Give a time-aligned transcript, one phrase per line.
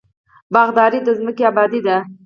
[0.53, 1.97] باغداري د ځمکې ابادي ده.